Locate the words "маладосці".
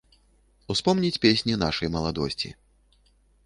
1.99-2.49